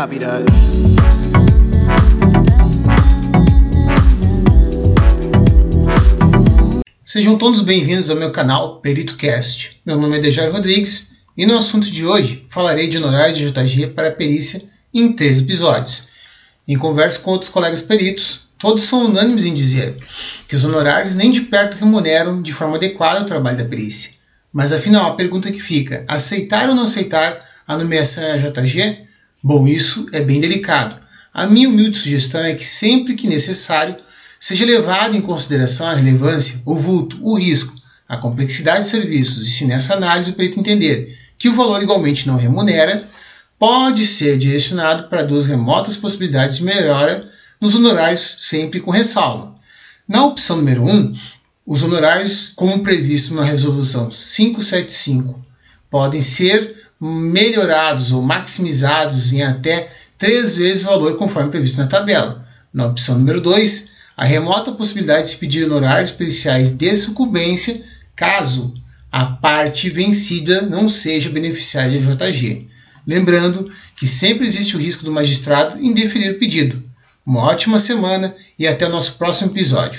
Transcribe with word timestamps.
Copy 0.00 0.18
that. 0.18 0.46
Sejam 7.04 7.36
todos 7.36 7.60
bem-vindos 7.60 8.08
ao 8.08 8.16
meu 8.16 8.32
canal 8.32 8.80
Perito 8.80 9.18
Cast. 9.18 9.78
Meu 9.84 9.98
nome 9.98 10.16
é 10.16 10.20
Dejair 10.20 10.50
Rodrigues 10.50 11.16
e 11.36 11.44
no 11.44 11.58
assunto 11.58 11.90
de 11.90 12.06
hoje 12.06 12.46
falarei 12.48 12.88
de 12.88 12.96
honorários 12.96 13.36
de 13.36 13.50
JG 13.50 13.88
para 13.88 14.10
perícia 14.10 14.62
em 14.94 15.12
três 15.12 15.40
episódios. 15.40 16.04
Em 16.66 16.78
conversa 16.78 17.18
com 17.18 17.32
outros 17.32 17.50
colegas 17.50 17.82
peritos, 17.82 18.48
todos 18.58 18.84
são 18.84 19.04
unânimes 19.04 19.44
em 19.44 19.52
dizer 19.52 19.98
que 20.48 20.56
os 20.56 20.64
honorários 20.64 21.14
nem 21.14 21.30
de 21.30 21.42
perto 21.42 21.76
remuneram 21.76 22.40
de 22.40 22.54
forma 22.54 22.76
adequada 22.76 23.20
o 23.20 23.26
trabalho 23.26 23.58
da 23.58 23.66
perícia. 23.66 24.12
Mas 24.50 24.72
afinal, 24.72 25.12
a 25.12 25.14
pergunta 25.14 25.52
que 25.52 25.60
fica: 25.60 26.06
aceitar 26.08 26.70
ou 26.70 26.74
não 26.74 26.84
aceitar 26.84 27.44
a 27.68 27.76
nomeação 27.76 28.24
à 28.32 28.38
JG? 28.38 29.09
Bom, 29.42 29.66
isso 29.66 30.06
é 30.12 30.20
bem 30.20 30.40
delicado. 30.40 31.00
A 31.32 31.46
minha 31.46 31.68
humilde 31.68 31.98
sugestão 31.98 32.42
é 32.42 32.54
que 32.54 32.66
sempre 32.66 33.14
que 33.14 33.26
necessário 33.26 33.96
seja 34.38 34.64
levado 34.64 35.16
em 35.16 35.20
consideração 35.20 35.86
a 35.86 35.94
relevância, 35.94 36.60
o 36.66 36.74
vulto, 36.74 37.18
o 37.22 37.38
risco, 37.38 37.74
a 38.08 38.16
complexidade 38.16 38.84
de 38.84 38.90
serviços 38.90 39.46
e 39.46 39.50
se 39.50 39.64
nessa 39.64 39.94
análise 39.94 40.30
o 40.30 40.34
perito 40.34 40.58
entender 40.58 41.16
que 41.38 41.48
o 41.48 41.54
valor 41.54 41.82
igualmente 41.82 42.26
não 42.26 42.36
remunera, 42.36 43.08
pode 43.58 44.06
ser 44.06 44.36
direcionado 44.36 45.08
para 45.08 45.22
duas 45.22 45.46
remotas 45.46 45.96
possibilidades 45.96 46.58
de 46.58 46.64
melhora 46.64 47.26
nos 47.60 47.74
honorários, 47.74 48.36
sempre 48.40 48.80
com 48.80 48.90
ressalva. 48.90 49.54
Na 50.08 50.24
opção 50.24 50.56
número 50.56 50.82
1, 50.82 50.90
um, 50.90 51.14
os 51.66 51.82
honorários, 51.82 52.52
como 52.56 52.82
previsto 52.82 53.32
na 53.32 53.44
resolução 53.44 54.10
575, 54.10 55.40
podem 55.88 56.20
ser 56.20 56.89
melhorados 57.00 58.12
ou 58.12 58.20
maximizados 58.20 59.32
em 59.32 59.42
até 59.42 59.90
três 60.18 60.54
vezes 60.56 60.82
o 60.82 60.86
valor 60.86 61.16
conforme 61.16 61.50
previsto 61.50 61.78
na 61.78 61.86
tabela. 61.86 62.46
Na 62.72 62.86
opção 62.86 63.18
número 63.18 63.40
2, 63.40 63.90
a 64.16 64.24
remota 64.24 64.72
possibilidade 64.72 65.24
de 65.24 65.30
se 65.30 65.36
pedir 65.38 65.64
honorários 65.64 66.10
especiais 66.10 66.72
de 66.72 66.94
sucumbência 66.94 67.80
caso 68.14 68.74
a 69.10 69.24
parte 69.24 69.88
vencida 69.90 70.62
não 70.62 70.88
seja 70.88 71.30
beneficiária 71.30 71.98
de 71.98 72.06
JG. 72.06 72.68
Lembrando 73.06 73.72
que 73.96 74.06
sempre 74.06 74.46
existe 74.46 74.76
o 74.76 74.78
risco 74.78 75.04
do 75.04 75.10
magistrado 75.10 75.82
indeferir 75.82 76.32
o 76.32 76.38
pedido. 76.38 76.84
Uma 77.26 77.40
ótima 77.40 77.78
semana 77.78 78.34
e 78.58 78.68
até 78.68 78.86
o 78.86 78.90
nosso 78.90 79.14
próximo 79.14 79.50
episódio. 79.50 79.98